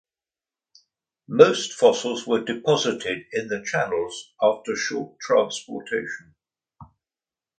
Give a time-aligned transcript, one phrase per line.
[1.27, 6.33] Most fossils were deposited in the channels after short transportation.